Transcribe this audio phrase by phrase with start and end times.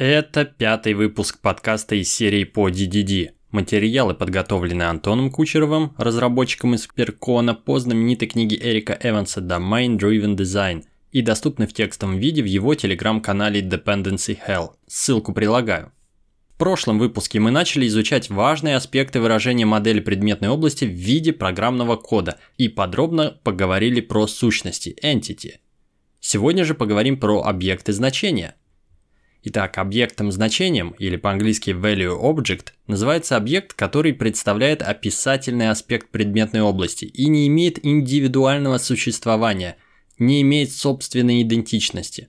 [0.00, 3.30] Это пятый выпуск подкаста из серии по DDD.
[3.50, 10.84] Материалы подготовлены Антоном Кучеровым, разработчиком из Перкона по знаменитой книге Эрика Эванса Domain Driven Design
[11.10, 14.70] и доступны в текстовом виде в его телеграм-канале Dependency Hell.
[14.86, 15.90] Ссылку прилагаю.
[16.54, 21.96] В прошлом выпуске мы начали изучать важные аспекты выражения модели предметной области в виде программного
[21.96, 25.54] кода и подробно поговорили про сущности, entity.
[26.20, 28.54] Сегодня же поговорим про объекты значения–
[29.44, 37.28] Итак, объектом-значением, или по-английски value object, называется объект, который представляет описательный аспект предметной области и
[37.28, 39.76] не имеет индивидуального существования,
[40.18, 42.28] не имеет собственной идентичности.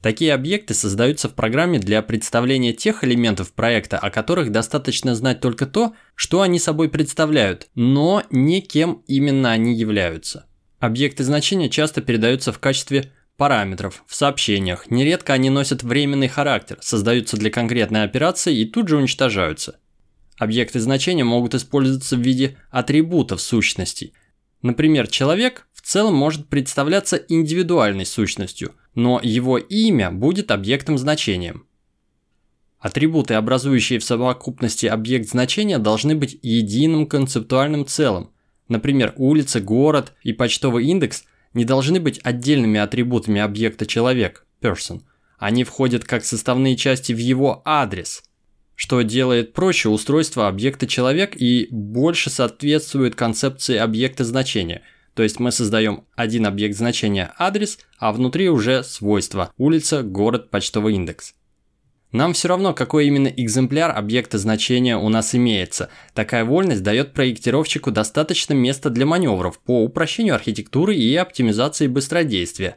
[0.00, 5.64] Такие объекты создаются в программе для представления тех элементов проекта, о которых достаточно знать только
[5.64, 10.46] то, что они собой представляют, но не кем именно они являются.
[10.80, 14.90] Объекты значения часто передаются в качестве параметров в сообщениях.
[14.90, 19.78] Нередко они носят временный характер, создаются для конкретной операции и тут же уничтожаются.
[20.38, 24.12] Объекты значения могут использоваться в виде атрибутов сущностей.
[24.62, 31.66] Например, человек в целом может представляться индивидуальной сущностью, но его имя будет объектом значением.
[32.78, 38.30] Атрибуты, образующие в совокупности объект значения, должны быть единым концептуальным целым.
[38.66, 41.24] Например, улица, город и почтовый индекс
[41.54, 45.02] не должны быть отдельными атрибутами объекта человек, person.
[45.38, 48.22] Они входят как составные части в его адрес,
[48.74, 54.82] что делает проще устройство объекта человек и больше соответствует концепции объекта значения.
[55.14, 60.94] То есть мы создаем один объект значения адрес, а внутри уже свойства улица, город, почтовый
[60.94, 61.34] индекс.
[62.12, 65.88] Нам все равно, какой именно экземпляр объекта значения у нас имеется.
[66.12, 72.76] Такая вольность дает проектировщику достаточно места для маневров по упрощению архитектуры и оптимизации быстродействия.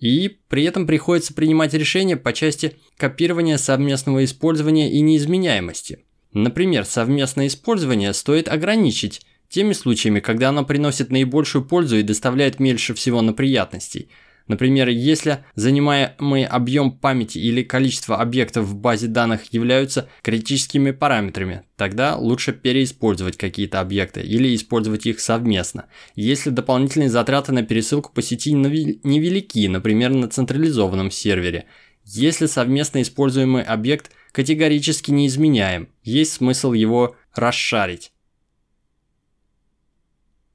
[0.00, 6.00] И при этом приходится принимать решения по части копирования совместного использования и неизменяемости.
[6.34, 12.92] Например, совместное использование стоит ограничить теми случаями, когда оно приносит наибольшую пользу и доставляет меньше
[12.92, 14.10] всего неприятностей–
[14.46, 22.16] Например, если занимаемый объем памяти или количество объектов в базе данных являются критическими параметрами, тогда
[22.16, 25.86] лучше переиспользовать какие-то объекты или использовать их совместно.
[26.14, 31.64] Если дополнительные затраты на пересылку по сети невелики, например, на централизованном сервере,
[32.04, 38.12] если совместно используемый объект категорически неизменяем, есть смысл его расшарить.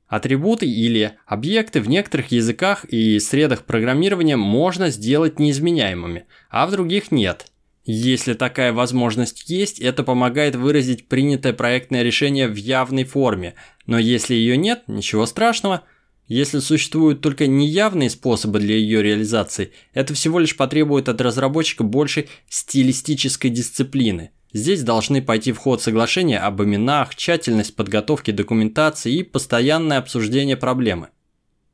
[0.10, 7.12] Атрибуты или объекты в некоторых языках и средах программирования можно сделать неизменяемыми, а в других
[7.12, 7.46] нет.
[7.86, 13.54] Если такая возможность есть, это помогает выразить принятое проектное решение в явной форме,
[13.86, 15.84] но если ее нет, ничего страшного.
[16.28, 22.30] Если существуют только неявные способы для ее реализации, это всего лишь потребует от разработчика большей
[22.50, 30.00] стилистической дисциплины– Здесь должны пойти в ход соглашения об именах, тщательность подготовки документации и постоянное
[30.00, 31.10] обсуждение проблемы.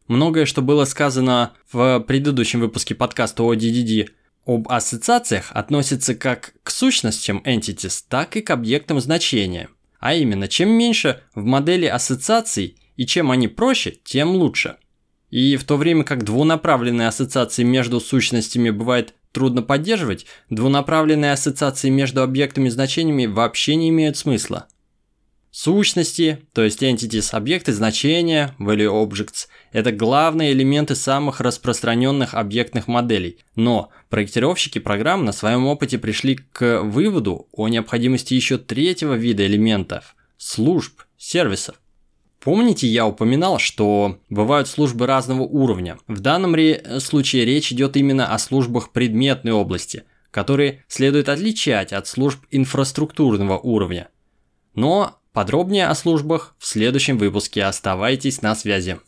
[0.07, 4.09] Многое, что было сказано в предыдущем выпуске подкаста о DDD
[4.45, 9.69] об ассоциациях, относится как к сущностям entities, так и к объектам значения.
[9.99, 14.75] А именно, чем меньше в модели ассоциаций и чем они проще, тем лучше.
[15.31, 22.23] И в то время как двунаправленные ассоциации между сущностями бывают трудно поддерживать, двунаправленные ассоциации между
[22.23, 24.67] объектами и значениями вообще не имеют смысла.
[25.51, 33.37] Сущности, то есть entities, объекты значения, value objects, это главные элементы самых распространенных объектных моделей.
[33.55, 40.15] Но проектировщики программ на своем опыте пришли к выводу о необходимости еще третьего вида элементов–
[40.37, 41.75] служб, сервисов.
[42.45, 45.97] Помните, я упоминал, что бывают службы разного уровня.
[46.07, 46.55] В данном
[46.99, 54.09] случае речь идет именно о службах предметной области, которые следует отличать от служб инфраструктурного уровня.
[54.75, 57.63] Но подробнее о службах в следующем выпуске.
[57.63, 58.99] Оставайтесь на связи.